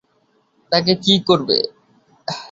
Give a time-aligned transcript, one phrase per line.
[0.71, 1.57] তাকে কী করবে?